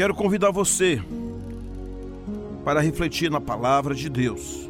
[0.00, 0.98] Quero convidar você
[2.64, 4.66] para refletir na palavra de Deus.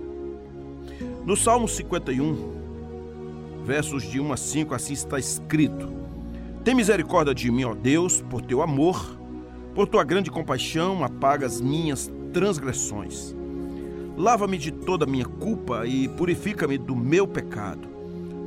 [1.24, 5.88] No Salmo 51, versos de 1 a 5, assim está escrito:
[6.64, 9.16] Tem misericórdia de mim, ó Deus, por teu amor,
[9.72, 13.32] por tua grande compaixão, apaga as minhas transgressões.
[14.16, 17.86] Lava-me de toda a minha culpa e purifica-me do meu pecado,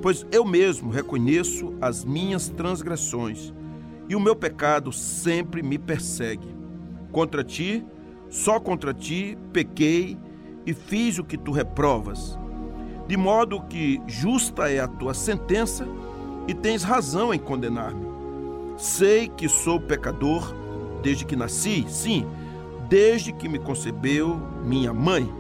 [0.02, 3.54] pois eu mesmo reconheço as minhas transgressões
[4.10, 6.62] e o meu pecado sempre me persegue.
[7.14, 7.86] Contra ti,
[8.28, 10.18] só contra ti, pequei
[10.66, 12.40] e fiz o que tu reprovas.
[13.08, 15.88] De modo que justa é a tua sentença
[16.48, 18.08] e tens razão em condenar-me.
[18.80, 20.56] Sei que sou pecador
[21.04, 22.26] desde que nasci, sim,
[22.90, 24.36] desde que me concebeu
[24.66, 25.32] minha mãe.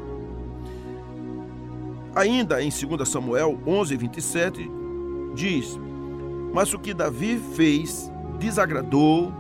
[2.14, 4.72] Ainda em 2 Samuel 11, 27,
[5.34, 5.80] diz:
[6.53, 9.34] Mas o que Davi fez desagradou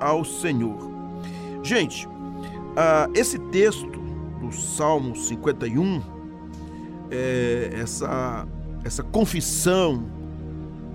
[0.00, 0.97] ao Senhor.
[1.68, 4.00] Gente, uh, esse texto
[4.40, 6.00] do Salmo 51,
[7.10, 8.48] é, essa,
[8.82, 10.02] essa confissão,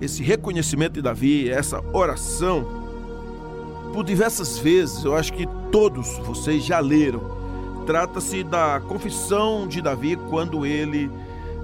[0.00, 2.66] esse reconhecimento de Davi, essa oração,
[3.92, 7.20] por diversas vezes, eu acho que todos vocês já leram.
[7.86, 11.08] Trata-se da confissão de Davi quando ele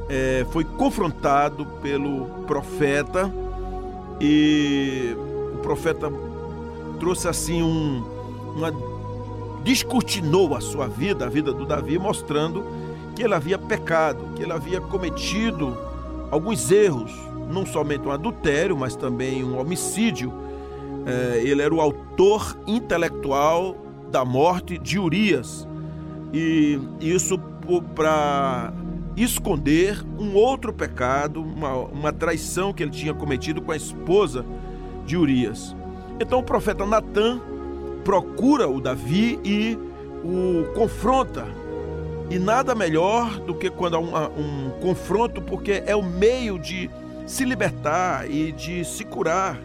[0.09, 3.29] é, foi confrontado pelo profeta
[4.21, 5.17] e
[5.65, 6.13] profeta
[7.01, 8.05] trouxe assim um,
[8.55, 8.73] uma
[9.63, 12.65] descortinou a sua vida, a vida do Davi, mostrando
[13.15, 15.77] que ele havia pecado, que ele havia cometido
[16.31, 17.13] alguns erros,
[17.51, 20.33] não somente um adultério, mas também um homicídio.
[21.07, 23.77] É, ele era o autor intelectual
[24.11, 25.69] da morte de Urias.
[26.33, 27.39] E isso
[27.95, 28.73] para
[29.17, 34.45] esconder um outro pecado, uma, uma traição que ele tinha cometido com a esposa
[35.05, 35.75] de Urias.
[36.21, 37.41] Então o profeta Natan
[38.05, 39.79] procura o Davi e
[40.25, 41.47] o confronta.
[42.31, 46.89] E nada melhor do que quando há um, um confronto, porque é o meio de
[47.27, 49.59] se libertar e de se curar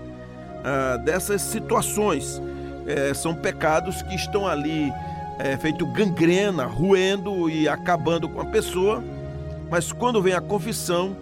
[0.63, 2.41] ah, dessas situações.
[2.87, 4.91] É, são pecados que estão ali
[5.37, 9.03] é, feito gangrena, ruendo e acabando com a pessoa.
[9.69, 11.15] Mas quando vem a confissão,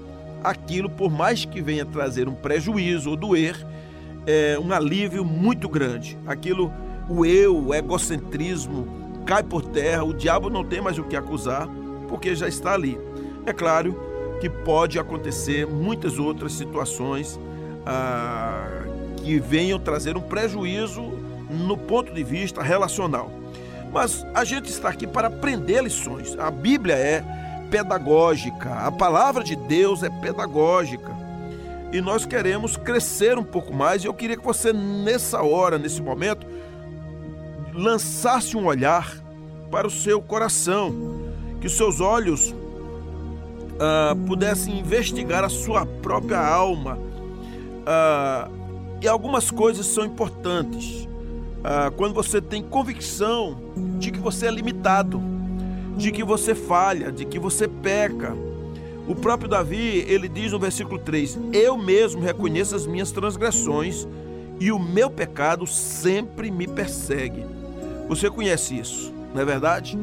[0.43, 3.55] aquilo, por mais que venha trazer um prejuízo ou doer,
[4.25, 6.17] é, um alívio muito grande.
[6.25, 6.71] Aquilo,
[7.09, 8.87] o eu, o egocentrismo
[9.25, 11.67] cai por terra, o diabo não tem mais o que acusar,
[12.07, 12.99] porque já está ali.
[13.45, 13.97] É claro
[14.39, 17.39] que pode acontecer muitas outras situações
[17.85, 18.83] ah,
[19.17, 21.01] que venham trazer um prejuízo
[21.49, 23.31] no ponto de vista relacional.
[23.91, 26.37] Mas a gente está aqui para aprender lições.
[26.37, 27.23] A Bíblia é
[27.69, 31.13] pedagógica, a palavra de Deus é pedagógica
[31.93, 34.03] e nós queremos crescer um pouco mais.
[34.03, 36.45] E eu queria que você, nessa hora, nesse momento,
[37.73, 39.17] lançasse um olhar
[39.71, 40.93] para o seu coração,
[41.59, 42.53] que os seus olhos
[43.79, 46.97] ah, pudessem investigar a sua própria alma.
[47.85, 48.49] Ah,
[49.01, 51.07] e algumas coisas são importantes.
[51.63, 53.57] Ah, quando você tem convicção
[53.99, 55.21] de que você é limitado,
[55.97, 58.35] de que você falha, de que você peca
[59.07, 64.07] o próprio Davi, ele diz no versículo 3: Eu mesmo reconheço as minhas transgressões
[64.59, 67.43] e o meu pecado sempre me persegue.
[68.15, 69.97] Você conhece isso, não é verdade?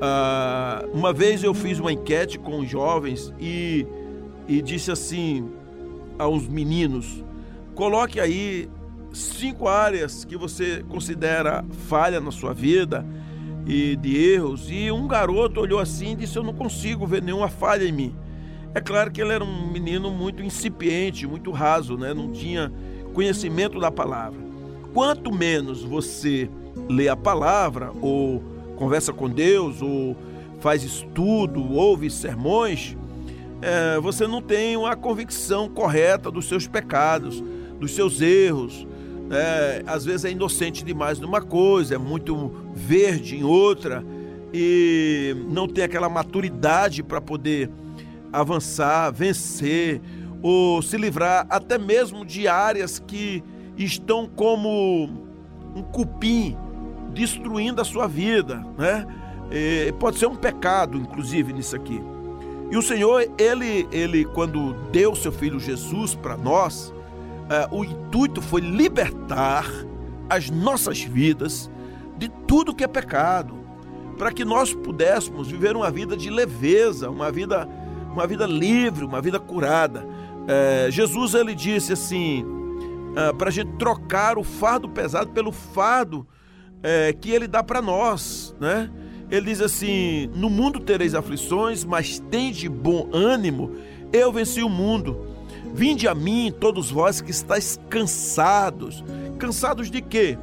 [0.00, 3.84] Ah, uma vez eu fiz uma enquete com jovens e,
[4.46, 5.50] e disse assim
[6.16, 7.24] aos meninos:
[7.74, 8.68] coloque aí
[9.12, 13.04] cinco áreas que você considera falha na sua vida
[13.66, 14.68] e de erros.
[14.70, 18.14] E um garoto olhou assim e disse: Eu não consigo ver nenhuma falha em mim.
[18.72, 22.14] É claro que ele era um menino muito incipiente, muito raso, né?
[22.14, 22.72] não tinha
[23.12, 24.38] conhecimento da palavra.
[24.94, 26.48] Quanto menos você
[26.88, 28.42] lê a palavra, ou
[28.76, 30.16] conversa com Deus, ou
[30.60, 32.96] faz estudo, ouve sermões,
[33.60, 37.42] é, você não tem uma convicção correta dos seus pecados,
[37.78, 38.86] dos seus erros.
[39.30, 44.02] É, às vezes é inocente demais numa coisa, é muito verde em outra,
[44.54, 47.70] e não tem aquela maturidade para poder
[48.32, 50.00] avançar, vencer
[50.40, 53.42] ou se livrar até mesmo de áreas que
[53.76, 55.10] estão como
[55.74, 56.56] um cupim
[57.18, 59.06] destruindo a sua vida, né?
[59.50, 62.00] E pode ser um pecado, inclusive, nisso aqui.
[62.70, 66.94] E o Senhor, ele, ele quando deu seu filho Jesus para nós,
[67.50, 69.66] é, o intuito foi libertar
[70.28, 71.70] as nossas vidas
[72.18, 73.56] de tudo que é pecado,
[74.18, 77.68] para que nós pudéssemos viver uma vida de leveza, uma vida
[78.12, 80.04] uma vida livre, uma vida curada.
[80.48, 82.44] É, Jesus ele disse assim,
[83.14, 86.26] é, para a gente trocar o fardo pesado pelo fardo
[86.82, 88.90] é, que ele dá para nós, né?
[89.30, 93.72] Ele diz assim: No mundo tereis aflições, mas tende bom ânimo,
[94.12, 95.26] eu venci o mundo.
[95.74, 99.04] Vinde a mim, todos vós que estáis cansados.
[99.38, 100.38] Cansados de quê?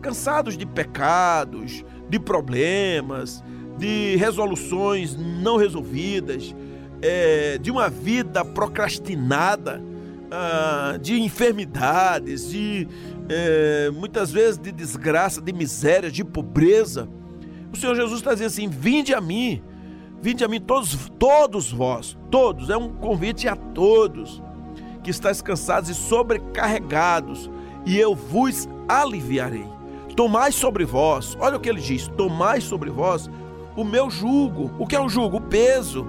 [0.00, 3.42] Cansados de pecados, de problemas,
[3.76, 6.54] de resoluções não resolvidas,
[7.00, 9.82] é, de uma vida procrastinada,
[10.30, 12.88] ah, de enfermidades, de
[13.28, 17.08] é, muitas vezes de desgraça, de miséria, de pobreza.
[17.72, 19.62] O Senhor Jesus está dizendo assim: vinde a mim,
[20.20, 24.42] vinde a mim todos, todos vós, todos, é um convite a todos
[25.02, 27.50] que estáis cansados e sobrecarregados,
[27.84, 29.66] e eu vos aliviarei.
[30.14, 33.30] Tomai sobre vós, olha o que ele diz: tomai sobre vós
[33.76, 34.70] o meu jugo.
[34.78, 35.38] O que é o jugo?
[35.38, 36.06] O peso.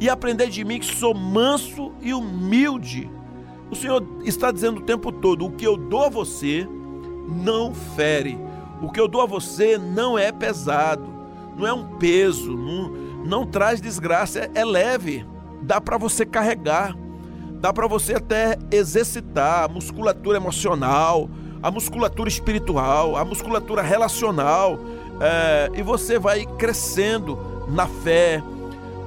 [0.00, 3.10] E aprendei de mim que sou manso e humilde.
[3.70, 6.66] O Senhor está dizendo o tempo todo: o que eu dou a você
[7.28, 8.38] não fere.
[8.80, 11.04] O que eu dou a você não é pesado,
[11.56, 12.88] não é um peso, não,
[13.24, 15.26] não traz desgraça, é, é leve,
[15.60, 16.96] dá para você carregar,
[17.60, 21.28] dá para você até exercitar a musculatura emocional,
[21.60, 24.78] a musculatura espiritual, a musculatura relacional,
[25.20, 27.36] é, e você vai crescendo
[27.68, 28.40] na fé,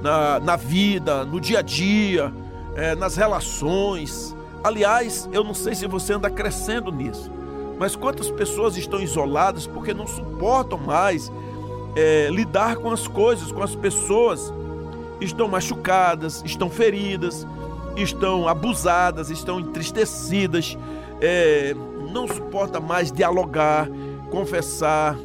[0.02, 2.34] na, na vida, no dia a dia,
[2.76, 4.36] é, nas relações.
[4.64, 7.32] Aliás, eu não sei se você anda crescendo nisso.
[7.80, 11.32] Mas quantas pessoas estão isoladas porque não suportam mais
[11.96, 14.54] é, lidar com as coisas, com as pessoas?
[15.20, 17.46] Estão machucadas, estão feridas,
[17.96, 20.78] estão abusadas, estão entristecidas,
[21.20, 21.76] é,
[22.14, 23.90] não suporta mais dialogar,
[24.30, 25.18] confessar.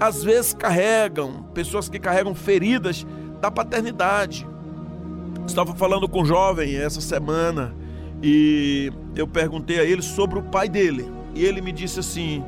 [0.00, 3.06] Às vezes carregam, pessoas que carregam feridas
[3.40, 4.48] da paternidade.
[5.46, 7.83] Estava falando com um jovem essa semana
[8.26, 12.42] e eu perguntei a ele sobre o pai dele e ele me disse assim: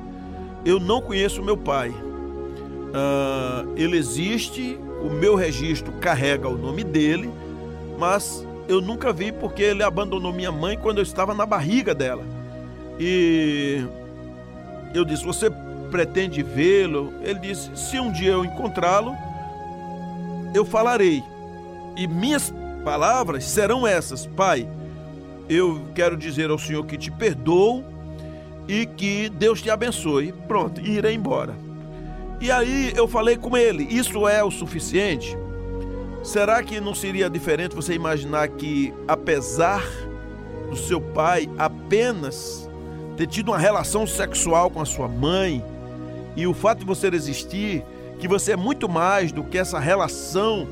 [0.64, 1.90] Eu não conheço meu pai.
[1.90, 7.30] Uh, ele existe, o meu registro carrega o nome dele,
[7.98, 12.24] mas eu nunca vi porque ele abandonou minha mãe quando eu estava na barriga dela.
[12.98, 13.84] E
[14.94, 15.50] eu disse: Você
[15.90, 17.12] pretende vê-lo?
[17.22, 19.14] Ele disse: Se um dia eu encontrá-lo,
[20.54, 21.22] eu falarei.
[21.98, 22.50] E minhas
[22.82, 24.66] palavras serão essas: Pai,
[25.48, 27.84] eu quero dizer ao Senhor que te perdoo
[28.68, 30.32] e que Deus te abençoe.
[30.48, 31.54] Pronto, e irei embora.
[32.40, 35.36] E aí eu falei com ele: Isso é o suficiente?
[36.22, 39.84] Será que não seria diferente você imaginar que, apesar
[40.68, 42.68] do seu pai apenas
[43.16, 45.64] ter tido uma relação sexual com a sua mãe
[46.34, 47.84] e o fato de você existir,
[48.18, 50.66] que você é muito mais do que essa relação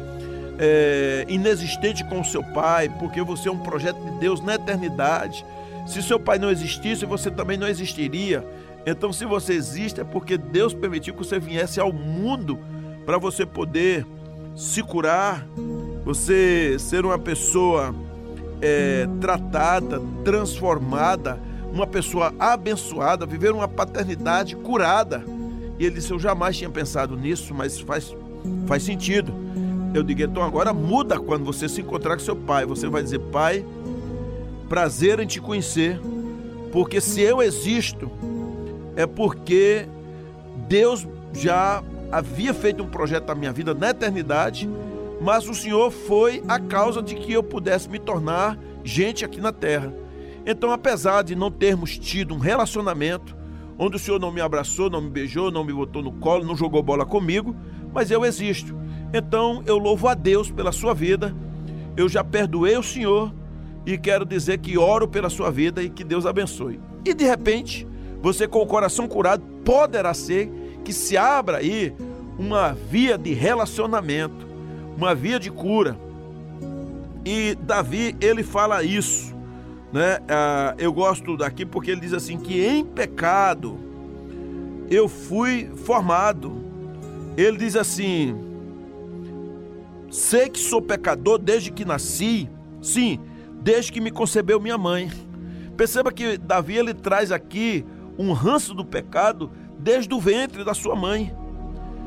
[0.58, 5.44] é, inexistente com o seu pai, porque você é um projeto de Deus na eternidade
[5.86, 8.44] se seu pai não existisse, você também não existiria.
[8.86, 12.58] Então, se você existe, é porque Deus permitiu que você viesse ao mundo
[13.04, 14.06] para você poder
[14.56, 15.46] se curar,
[16.04, 17.94] você ser uma pessoa
[18.62, 21.38] é, tratada, transformada,
[21.70, 25.22] uma pessoa abençoada, viver uma paternidade curada.
[25.78, 28.14] E ele disse: Eu jamais tinha pensado nisso, mas faz,
[28.66, 29.34] faz sentido.
[29.94, 32.66] Eu digo: Então agora muda quando você se encontrar com seu pai.
[32.66, 33.64] Você vai dizer: Pai,
[34.68, 36.00] prazer em te conhecer,
[36.72, 38.10] porque se eu existo,
[38.96, 39.86] é porque
[40.68, 44.68] Deus já havia feito um projeto na minha vida na eternidade,
[45.20, 49.52] mas o Senhor foi a causa de que eu pudesse me tornar gente aqui na
[49.52, 49.94] terra.
[50.44, 53.34] Então, apesar de não termos tido um relacionamento,
[53.78, 56.56] onde o Senhor não me abraçou, não me beijou, não me botou no colo, não
[56.56, 57.56] jogou bola comigo,
[57.92, 58.83] mas eu existo.
[59.16, 61.32] Então, eu louvo a Deus pela sua vida,
[61.96, 63.32] eu já perdoei o Senhor
[63.86, 66.80] e quero dizer que oro pela sua vida e que Deus abençoe.
[67.04, 67.86] E de repente,
[68.20, 70.50] você com o coração curado, poderá ser
[70.84, 71.94] que se abra aí
[72.36, 74.48] uma via de relacionamento,
[74.96, 75.96] uma via de cura.
[77.24, 79.32] E Davi, ele fala isso,
[79.92, 80.18] né?
[80.28, 83.78] Ah, eu gosto daqui porque ele diz assim que em pecado
[84.90, 86.64] eu fui formado.
[87.36, 88.53] Ele diz assim:
[90.14, 92.48] sei que sou pecador desde que nasci.
[92.80, 93.18] Sim,
[93.60, 95.10] desde que me concebeu minha mãe.
[95.76, 97.84] Perceba que Davi ele traz aqui
[98.16, 101.34] um ranço do pecado desde o ventre da sua mãe.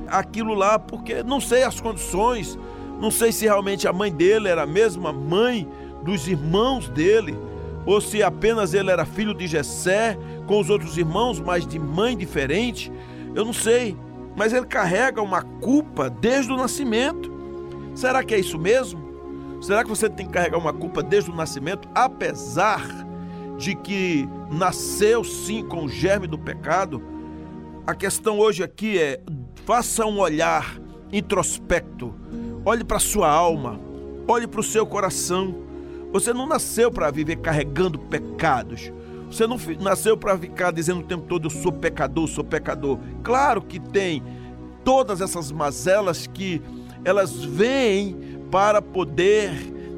[0.08, 2.58] Aquilo lá, porque não sei as condições,
[3.02, 5.68] não sei se realmente a mãe dele era a mesma mãe
[6.06, 7.38] dos irmãos dele,
[7.86, 12.16] ou se apenas ele era filho de Jessé com os outros irmãos, mas de mãe
[12.16, 12.90] diferente.
[13.36, 13.98] Eu não sei,
[14.34, 17.37] mas ele carrega uma culpa desde o nascimento.
[17.98, 19.60] Será que é isso mesmo?
[19.62, 22.88] Será que você tem que carregar uma culpa desde o nascimento, apesar
[23.58, 27.02] de que nasceu sim com o germe do pecado?
[27.88, 29.22] a questão hoje aqui é:
[29.66, 30.78] faça um olhar
[31.12, 32.14] introspecto,
[32.66, 33.80] olhe para sua alma,
[34.28, 35.56] olhe para o seu coração.
[36.12, 38.92] Você não nasceu para viver carregando pecados.
[39.32, 43.00] Você não nasceu para ficar dizendo o tempo todo: eu sou pecador, sou pecador.
[43.24, 44.22] Claro que tem
[44.84, 46.62] todas essas mazelas que
[47.08, 48.18] elas vêm
[48.52, 49.52] para poder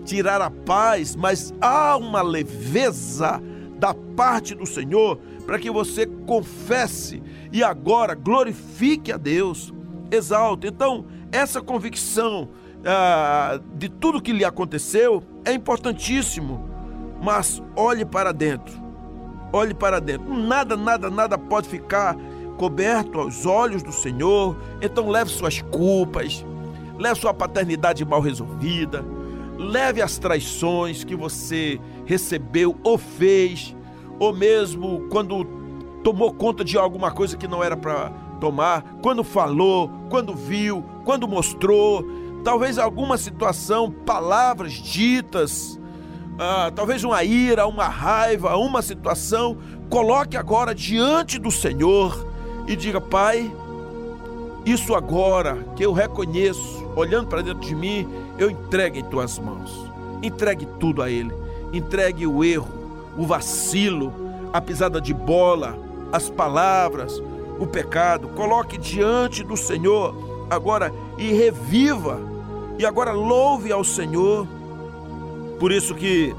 [0.05, 3.41] tirar a paz, mas há uma leveza
[3.79, 9.73] da parte do Senhor para que você confesse e agora glorifique a Deus,
[10.11, 10.67] exalte.
[10.67, 12.49] Então, essa convicção
[12.85, 16.69] ah, de tudo que lhe aconteceu é importantíssimo,
[17.23, 18.79] mas olhe para dentro,
[19.51, 20.31] olhe para dentro.
[20.31, 22.15] Nada, nada, nada pode ficar
[22.55, 24.55] coberto aos olhos do Senhor.
[24.79, 26.45] Então, leve suas culpas,
[26.99, 29.03] leve sua paternidade mal resolvida.
[29.57, 33.75] Leve as traições que você recebeu ou fez,
[34.19, 35.43] ou mesmo quando
[36.03, 41.27] tomou conta de alguma coisa que não era para tomar, quando falou, quando viu, quando
[41.27, 42.05] mostrou,
[42.43, 45.79] talvez alguma situação, palavras ditas,
[46.37, 49.57] ah, talvez uma ira, uma raiva, uma situação,
[49.89, 52.25] coloque agora diante do Senhor
[52.65, 53.51] e diga: Pai,
[54.65, 59.89] isso agora que eu reconheço, olhando para dentro de mim, eu entrego em tuas mãos.
[60.21, 61.33] Entregue tudo a Ele.
[61.71, 62.69] Entregue o erro,
[63.17, 64.13] o vacilo,
[64.51, 65.77] a pisada de bola,
[66.11, 67.21] as palavras,
[67.59, 68.29] o pecado.
[68.29, 72.19] Coloque diante do Senhor agora e reviva.
[72.77, 74.47] E agora louve ao Senhor.
[75.59, 76.35] Por isso que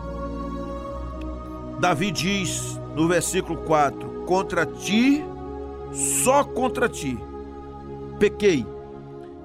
[1.79, 5.25] Davi diz no versículo 4: Contra ti,
[5.93, 7.19] só contra ti
[8.21, 8.67] pequei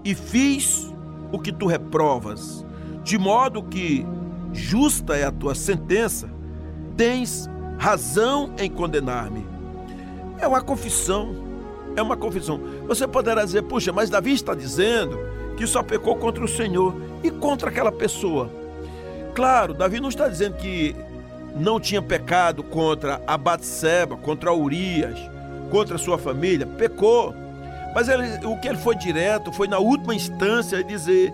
[0.04, 0.94] e fiz
[1.32, 2.66] o que tu reprovas,
[3.04, 4.06] de modo que
[4.54, 6.30] justa é a tua sentença,
[6.96, 9.46] tens razão em condenar-me.
[10.40, 11.36] É uma confissão,
[11.96, 12.60] é uma confissão.
[12.88, 15.18] Você poderá dizer, puxa, mas Davi está dizendo
[15.58, 18.50] que só pecou contra o Senhor e contra aquela pessoa.
[19.34, 20.96] Claro, Davi não está dizendo que
[21.56, 25.18] não tinha pecado contra a Batseba, contra Urias,
[25.72, 27.34] contra a sua família, pecou.
[27.96, 31.34] Mas ele, o que ele foi direto foi na última instância dizer: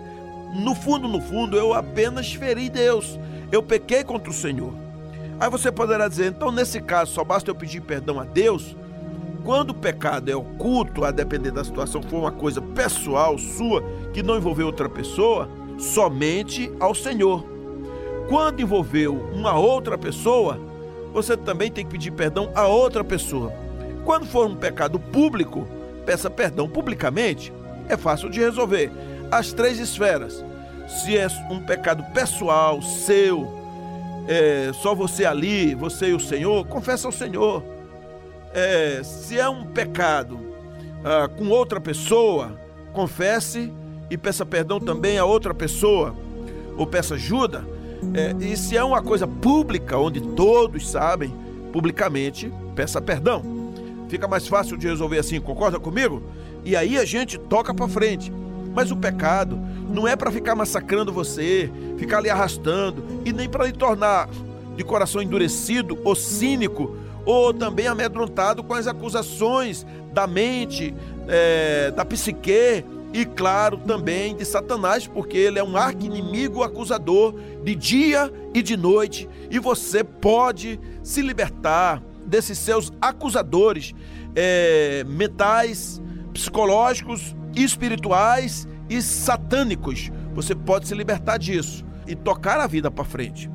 [0.54, 3.18] no fundo, no fundo, eu apenas feri Deus,
[3.50, 4.72] eu pequei contra o Senhor.
[5.40, 8.76] Aí você poderá dizer: então, nesse caso, só basta eu pedir perdão a Deus?
[9.42, 13.82] Quando o pecado é oculto, a depender da situação, for uma coisa pessoal sua,
[14.14, 17.44] que não envolveu outra pessoa, somente ao Senhor.
[18.28, 20.60] Quando envolveu uma outra pessoa,
[21.12, 23.52] você também tem que pedir perdão a outra pessoa.
[24.04, 25.66] Quando for um pecado público,
[26.04, 27.52] peça perdão publicamente,
[27.88, 28.90] é fácil de resolver.
[29.30, 30.44] As três esferas.
[30.88, 33.50] Se é um pecado pessoal, seu,
[34.28, 37.62] é, só você ali, você e o Senhor, confessa ao Senhor.
[38.54, 40.38] É, se é um pecado
[41.04, 42.58] ah, com outra pessoa,
[42.92, 43.72] confesse
[44.10, 46.14] e peça perdão também a outra pessoa,
[46.76, 47.64] ou peça ajuda.
[48.14, 51.32] É, e se é uma coisa pública, onde todos sabem,
[51.72, 53.61] publicamente, peça perdão.
[54.12, 56.22] Fica mais fácil de resolver assim, concorda comigo?
[56.66, 58.30] E aí a gente toca para frente.
[58.74, 63.64] Mas o pecado não é para ficar massacrando você, ficar lhe arrastando e nem para
[63.64, 64.28] lhe tornar
[64.76, 70.94] de coração endurecido ou cínico ou também amedrontado com as acusações da mente,
[71.26, 77.74] é, da psique e, claro, também de Satanás, porque ele é um arqui-inimigo acusador de
[77.74, 83.94] dia e de noite e você pode se libertar desses seus acusadores
[84.34, 86.00] é, mentais,
[86.32, 90.10] psicológicos, espirituais e satânicos.
[90.34, 93.50] Você pode se libertar disso e tocar a vida para frente.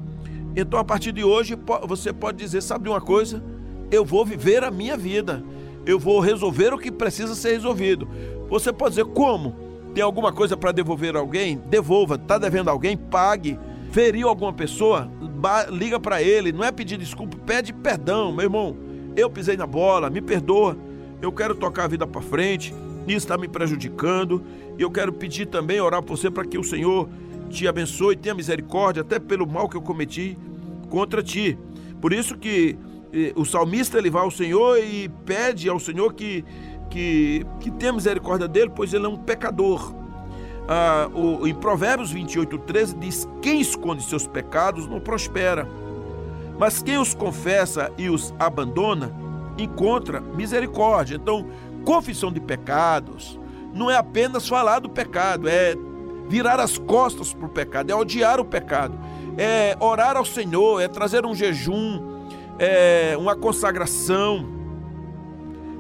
[0.56, 1.58] Então, a partir de hoje,
[1.88, 3.44] você pode dizer: sabe uma coisa?
[3.92, 5.44] Eu vou viver a minha vida.
[5.86, 8.08] Eu vou resolver o que precisa ser resolvido.
[8.50, 9.56] Você pode dizer: como?
[9.94, 11.58] Tem alguma coisa para devolver alguém?
[11.70, 12.16] Devolva.
[12.16, 12.98] Está devendo alguém?
[12.98, 13.58] Pague.
[13.92, 15.10] Feriu alguma pessoa?
[15.70, 18.78] Liga para ele, não é pedir desculpa, pede perdão, meu irmão.
[19.16, 20.78] Eu pisei na bola, me perdoa.
[21.22, 22.74] Eu quero tocar a vida para frente.
[23.08, 24.44] Isso está me prejudicando.
[24.78, 27.10] E eu quero pedir também, orar por você para que o Senhor
[27.50, 30.38] te abençoe, tenha misericórdia até pelo mal que eu cometi
[30.90, 31.58] contra ti.
[32.02, 32.78] Por isso que
[33.14, 36.44] eh, o salmista ele vai ao Senhor e pede ao Senhor que
[36.90, 39.94] que, que tenha misericórdia dele, pois ele é um pecador
[40.68, 45.68] ah, o, em Provérbios 28, 13 diz: Quem esconde seus pecados não prospera,
[46.60, 49.14] mas quem os confessa e os abandona
[49.58, 51.16] encontra misericórdia.
[51.16, 51.48] Então,
[51.86, 53.40] confissão de pecados
[53.74, 55.76] não é apenas falar do pecado, é
[56.28, 59.00] virar as costas para o pecado, é odiar o pecado,
[59.38, 62.28] é orar ao Senhor, é trazer um jejum,
[62.60, 64.58] é uma consagração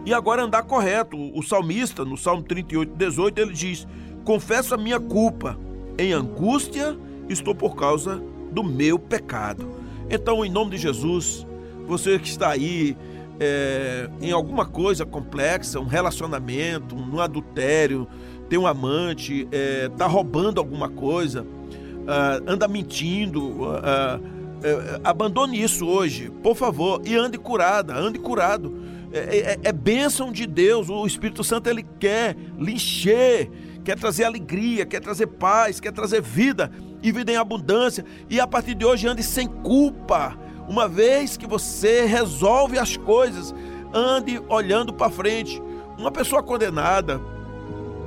[0.06, 1.18] e agora andar correto.
[1.38, 3.86] O salmista, no Salmo 38, 18, ele diz:
[4.28, 5.58] Confesso a minha culpa,
[5.98, 6.98] em angústia
[7.30, 9.66] estou por causa do meu pecado.
[10.10, 11.48] Então, em nome de Jesus,
[11.88, 12.98] você que está aí
[13.40, 18.06] é, em alguma coisa complexa, um relacionamento, um adultério,
[18.50, 25.64] tem um amante, está é, tá roubando alguma coisa, uh, anda mentindo, uh, uh, abandone
[25.64, 28.76] isso hoje, por favor, e ande curada, ande curado.
[29.12, 33.50] É, é, é, bênção de Deus, o Espírito Santo ele quer lhe encher,
[33.88, 36.70] quer trazer alegria, quer trazer paz, quer trazer vida
[37.02, 38.04] e vida em abundância.
[38.30, 40.38] E a partir de hoje ande sem culpa.
[40.68, 43.56] Uma vez que você resolve as coisas,
[43.94, 45.64] ande olhando para frente.
[45.98, 47.22] Uma pessoa condenada,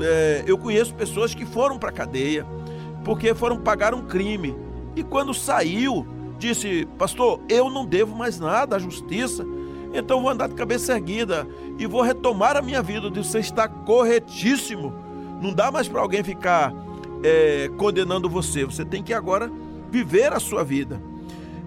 [0.03, 2.47] é, eu conheço pessoas que foram para a cadeia
[3.03, 4.55] porque foram pagar um crime.
[4.95, 6.07] E quando saiu,
[6.39, 9.47] disse: Pastor, eu não devo mais nada à justiça,
[9.95, 13.09] então vou andar de cabeça erguida e vou retomar a minha vida.
[13.09, 15.09] Você está corretíssimo.
[15.41, 16.73] Não dá mais para alguém ficar
[17.23, 18.65] é, condenando você.
[18.65, 19.51] Você tem que agora
[19.91, 21.01] viver a sua vida.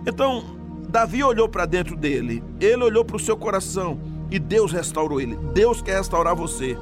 [0.05, 0.43] Então,
[0.89, 3.99] Davi olhou para dentro dele, ele olhou para o seu coração
[4.29, 5.35] e Deus restaurou ele.
[5.53, 6.77] Deus quer restaurar você.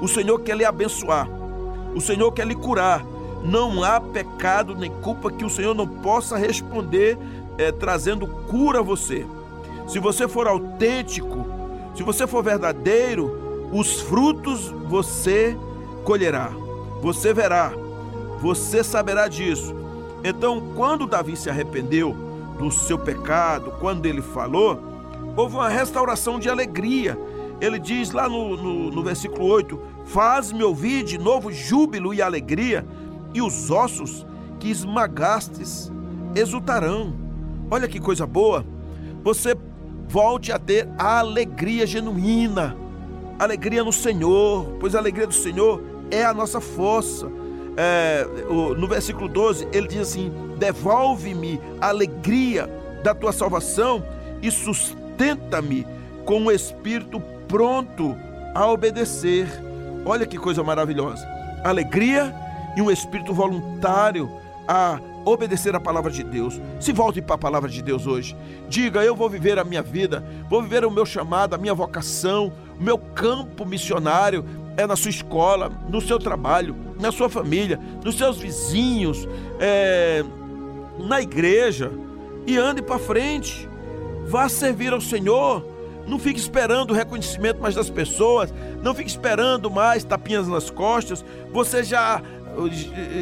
[0.00, 1.28] O Senhor quer lhe abençoar.
[1.94, 3.04] O Senhor quer lhe curar.
[3.42, 7.16] Não há pecado nem culpa que o Senhor não possa responder
[7.56, 9.26] é, trazendo cura a você.
[9.86, 11.46] Se você for autêntico,
[11.94, 15.56] se você for verdadeiro, os frutos você
[16.06, 16.52] colherá.
[17.02, 17.72] Você verá.
[18.40, 19.74] Você saberá disso.
[20.22, 22.14] Então, quando Davi se arrependeu
[22.58, 24.80] do seu pecado, quando ele falou,
[25.36, 27.18] houve uma restauração de alegria.
[27.60, 32.86] Ele diz lá no, no, no versículo 8: Faz-me ouvir de novo júbilo e alegria,
[33.34, 34.24] e os ossos
[34.60, 35.90] que esmagastes
[36.34, 37.14] exultarão.
[37.68, 38.64] Olha que coisa boa!
[39.24, 39.56] Você
[40.08, 42.76] volte a ter a alegria genuína,
[43.38, 47.30] alegria no Senhor, pois a alegria do Senhor é a nossa força.
[47.76, 52.68] É, no versículo 12, ele diz assim: Devolve-me a alegria
[53.02, 54.02] da tua salvação
[54.40, 55.86] e sustenta-me
[56.24, 58.16] com um espírito pronto
[58.54, 59.46] a obedecer.
[60.04, 61.26] Olha que coisa maravilhosa!
[61.62, 62.34] Alegria
[62.76, 64.30] e um espírito voluntário
[64.66, 66.60] a obedecer a palavra de Deus.
[66.80, 68.36] Se volte para a palavra de Deus hoje.
[68.68, 72.52] Diga: Eu vou viver a minha vida, vou viver o meu chamado, a minha vocação,
[72.78, 74.44] o meu campo missionário
[74.76, 79.26] é na sua escola, no seu trabalho, na sua família, nos seus vizinhos,
[79.58, 80.22] é,
[80.98, 81.90] na igreja.
[82.46, 83.68] E ande para frente.
[84.26, 85.66] Vá servir ao Senhor.
[86.06, 88.54] Não fique esperando o reconhecimento mais das pessoas.
[88.80, 91.24] Não fique esperando mais tapinhas nas costas.
[91.52, 92.22] Você já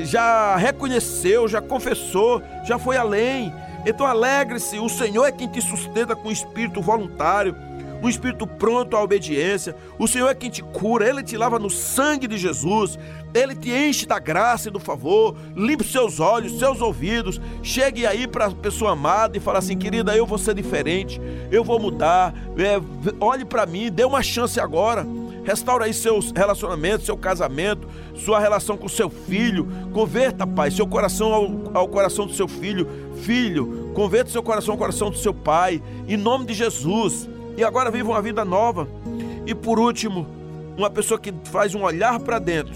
[0.04, 3.52] já reconheceu, já confessou, já foi além.
[3.86, 7.54] Então alegre-se, o Senhor é quem te sustenta com espírito voluntário,
[8.02, 9.74] um espírito pronto à obediência.
[9.98, 12.98] O Senhor é quem te cura, Ele te lava no sangue de Jesus,
[13.32, 17.40] Ele te enche da graça e do favor, limpa seus olhos, seus ouvidos.
[17.62, 21.20] Chegue aí para a pessoa amada e fala assim: querida, eu vou ser diferente,
[21.50, 22.34] eu vou mudar.
[22.58, 22.78] É,
[23.20, 25.06] olhe para mim, dê uma chance agora.
[25.44, 29.68] Restaura aí seus relacionamentos, seu casamento, sua relação com seu filho.
[29.92, 32.88] Converta, pai, seu coração ao, ao coração do seu filho.
[33.22, 35.82] Filho, converta seu coração ao coração do seu pai.
[36.08, 37.28] Em nome de Jesus.
[37.56, 38.88] E agora viva uma vida nova.
[39.46, 40.26] E por último,
[40.76, 42.74] uma pessoa que faz um olhar para dentro,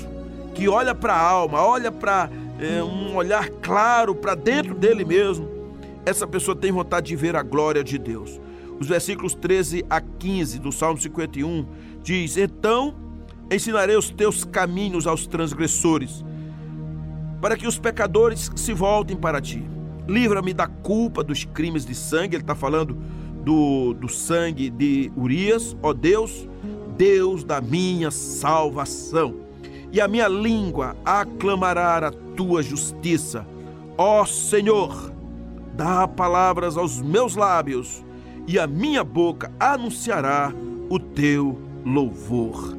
[0.55, 5.49] que olha para a alma, olha para é, um olhar claro para dentro dele mesmo.
[6.05, 8.41] Essa pessoa tem vontade de ver a glória de Deus.
[8.81, 11.67] Os versículos 13 a 15 do Salmo 51
[12.03, 12.95] diz: Então
[13.51, 16.25] ensinarei os teus caminhos aos transgressores,
[17.41, 19.65] para que os pecadores se voltem para ti.
[20.07, 22.37] Livra-me da culpa dos crimes de sangue.
[22.37, 22.97] Ele está falando
[23.45, 26.49] do, do sangue de Urias, ó Deus,
[26.97, 29.35] Deus da minha salvação.
[29.93, 33.47] E a minha língua aclamará a tua justiça.
[33.97, 35.13] Ó Senhor,
[35.75, 38.05] dá palavras aos meus lábios,
[38.47, 40.53] e a minha boca anunciará
[40.89, 42.77] o teu louvor.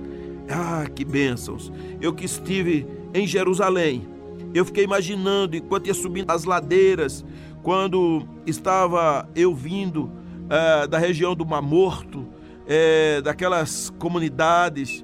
[0.49, 1.71] Ah, que bênçãos!
[2.01, 4.07] Eu que estive em Jerusalém,
[4.53, 7.23] eu fiquei imaginando enquanto ia subindo as ladeiras,
[7.62, 10.12] quando estava eu vindo
[10.49, 12.27] ah, da região do Mar Morto,
[12.67, 15.03] é, daquelas comunidades,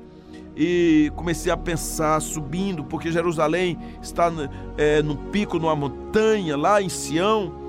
[0.56, 4.32] e comecei a pensar subindo, porque Jerusalém está
[4.78, 7.65] é, no pico, numa montanha, lá em Sião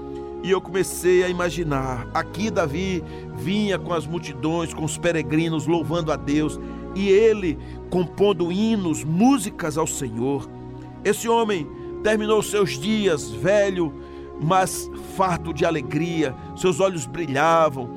[0.46, 2.08] e eu comecei a imaginar.
[2.14, 3.02] Aqui Davi
[3.34, 6.60] vinha com as multidões, com os peregrinos, louvando a Deus,
[6.94, 7.58] e ele
[7.90, 10.48] compondo hinos, músicas ao Senhor.
[11.04, 11.66] Esse homem
[12.04, 13.92] terminou seus dias velho,
[14.40, 17.90] mas farto de alegria, seus olhos brilhavam.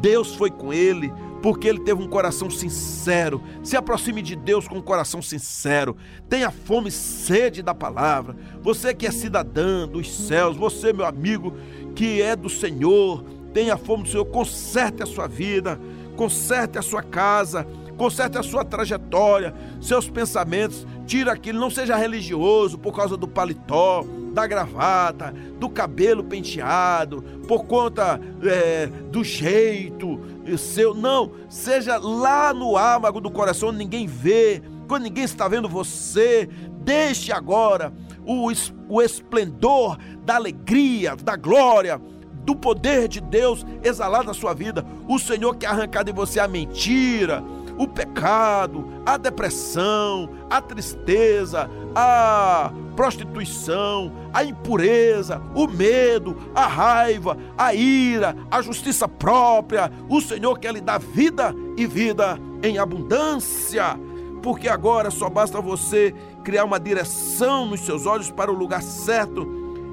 [0.00, 3.42] Deus foi com ele, porque ele teve um coração sincero.
[3.62, 5.96] Se aproxime de Deus com um coração sincero.
[6.28, 8.36] Tenha fome e sede da palavra.
[8.62, 11.52] Você que é cidadão dos céus, você, meu amigo,
[11.96, 15.80] que é do Senhor, tenha fome do Senhor, conserte a sua vida,
[16.14, 22.78] conserte a sua casa, conserte a sua trajetória, seus pensamentos, tira aquilo, não seja religioso
[22.78, 24.04] por causa do paletó,
[24.34, 30.20] da gravata, do cabelo penteado, por conta é, do jeito
[30.58, 30.92] seu.
[30.92, 36.48] Não, seja lá no âmago do coração, ninguém vê, quando ninguém está vendo você.
[36.84, 37.92] Deixe agora
[38.26, 38.50] o,
[38.88, 42.00] o esplendor da alegria, da glória,
[42.44, 44.84] do poder de Deus exalar na sua vida.
[45.08, 47.42] O Senhor quer arrancar de você a mentira,
[47.78, 57.74] o pecado, a depressão, a tristeza, a prostituição, a impureza, o medo, a raiva, a
[57.74, 59.90] ira, a justiça própria.
[60.08, 63.98] O Senhor quer lhe dar vida e vida em abundância.
[64.42, 66.14] Porque agora só basta você
[66.46, 69.44] criar uma direção nos seus olhos para o lugar certo.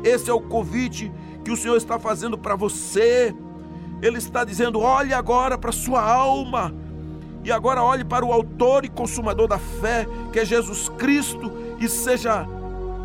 [0.03, 1.11] Esse é o convite
[1.43, 3.33] que o Senhor está fazendo para você.
[4.03, 6.71] Ele está dizendo: olhe agora para sua alma
[7.43, 11.89] e agora olhe para o autor e consumador da fé, que é Jesus Cristo, e
[11.89, 12.47] seja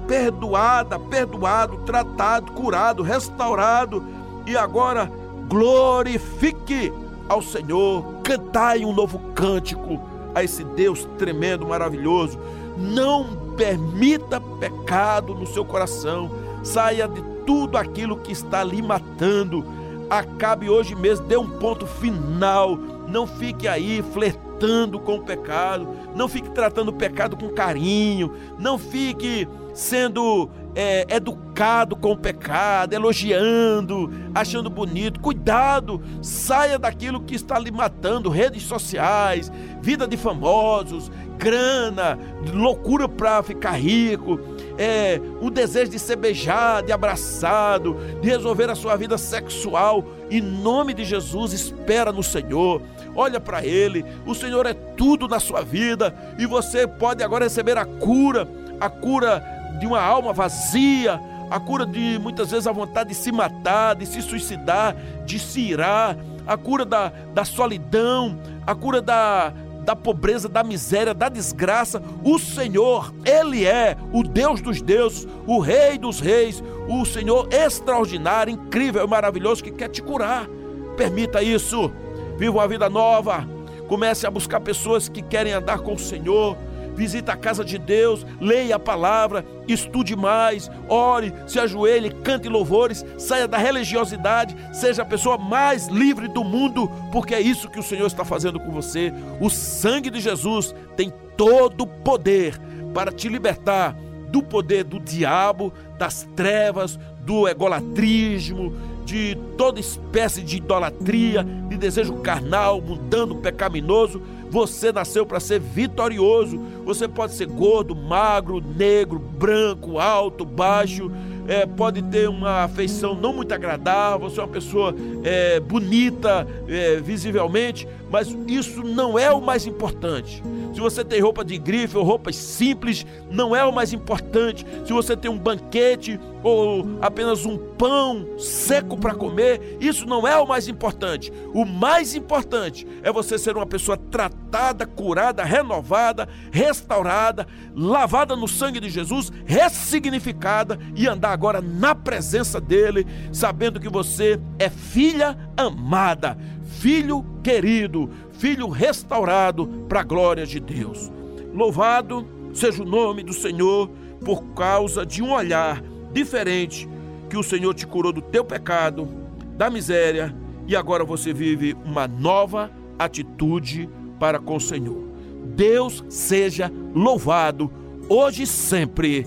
[0.06, 4.04] perdoada, perdoado, tratado, curado, restaurado.
[4.46, 5.10] E agora
[5.48, 6.92] glorifique
[7.26, 9.98] ao Senhor, cantai um novo cântico
[10.34, 12.38] a esse Deus tremendo, maravilhoso.
[12.78, 16.30] Não permita pecado no seu coração.
[16.62, 19.64] Saia de tudo aquilo que está lhe matando
[20.08, 22.76] acabe hoje mesmo, dê um ponto final.
[23.08, 28.78] Não fique aí flertando com o pecado, não fique tratando o pecado com carinho, não
[28.78, 35.20] fique sendo é, educado com o pecado, elogiando, achando bonito.
[35.20, 42.18] Cuidado, saia daquilo que está lhe matando redes sociais, vida de famosos, grana,
[42.52, 44.40] loucura para ficar rico
[44.78, 50.04] é, o desejo de ser beijado, de abraçado, de resolver a sua vida sexual.
[50.30, 52.80] Em nome de Jesus, espera no Senhor,
[53.14, 54.04] olha para Ele.
[54.24, 58.46] O Senhor é tudo na sua vida e você pode agora receber a cura
[58.80, 59.42] a cura
[59.80, 61.20] de uma alma vazia,
[61.50, 65.60] a cura de muitas vezes a vontade de se matar, de se suicidar, de se
[65.60, 69.52] irar, a cura da, da solidão, a cura da,
[69.88, 72.02] da pobreza, da miséria, da desgraça.
[72.22, 78.52] O Senhor, Ele é o Deus dos deuses, o Rei dos reis, o Senhor extraordinário,
[78.52, 80.46] incrível e maravilhoso que quer te curar.
[80.94, 81.90] Permita isso.
[82.36, 83.48] Viva uma vida nova.
[83.88, 86.54] Comece a buscar pessoas que querem andar com o Senhor
[86.98, 93.06] visita a casa de Deus, leia a palavra, estude mais, ore, se ajoelhe, cante louvores,
[93.16, 97.84] saia da religiosidade, seja a pessoa mais livre do mundo, porque é isso que o
[97.84, 99.12] Senhor está fazendo com você.
[99.40, 102.58] O sangue de Jesus tem todo o poder
[102.92, 103.96] para te libertar
[104.28, 112.14] do poder do diabo, das trevas, do egolatrismo, de toda espécie de idolatria, de desejo
[112.16, 114.20] carnal, mundano, pecaminoso.
[114.50, 116.58] Você nasceu para ser vitorioso.
[116.84, 121.10] Você pode ser gordo, magro, negro, branco, alto, baixo.
[121.46, 126.96] É, pode ter uma afeição não muito agradável, você é uma pessoa é, bonita é,
[126.96, 130.42] visivelmente, mas isso não é o mais importante.
[130.72, 134.64] Se você tem roupa de grife ou roupas simples, não é o mais importante.
[134.86, 140.36] Se você tem um banquete ou apenas um pão seco para comer, isso não é
[140.36, 141.32] o mais importante.
[141.52, 148.80] O mais importante é você ser uma pessoa tratada, curada, renovada, restaurada, lavada no sangue
[148.80, 156.38] de Jesus, ressignificada e andar agora na presença dele, sabendo que você é filha amada,
[156.78, 161.10] filho querido, filho restaurado para a glória de Deus.
[161.52, 163.90] Louvado seja o nome do Senhor
[164.24, 166.88] por causa de um olhar diferente
[167.28, 169.08] que o Senhor te curou do teu pecado,
[169.56, 170.34] da miséria
[170.66, 173.88] e agora você vive uma nova atitude
[174.18, 175.08] para com o Senhor.
[175.56, 177.70] Deus seja louvado
[178.08, 179.26] hoje e sempre.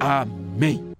[0.00, 0.95] Amém.